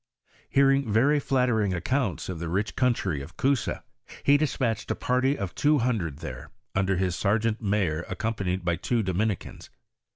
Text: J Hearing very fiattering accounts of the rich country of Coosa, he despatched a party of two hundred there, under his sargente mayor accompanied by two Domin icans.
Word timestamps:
J 0.01 0.55
Hearing 0.55 0.91
very 0.91 1.19
fiattering 1.19 1.75
accounts 1.75 2.27
of 2.27 2.39
the 2.39 2.49
rich 2.49 2.75
country 2.75 3.21
of 3.21 3.37
Coosa, 3.37 3.83
he 4.23 4.35
despatched 4.35 4.89
a 4.89 4.95
party 4.95 5.37
of 5.37 5.53
two 5.53 5.77
hundred 5.77 6.17
there, 6.17 6.49
under 6.73 6.95
his 6.97 7.15
sargente 7.15 7.61
mayor 7.61 8.03
accompanied 8.09 8.65
by 8.65 8.77
two 8.77 9.03
Domin 9.03 9.37
icans. 9.37 9.69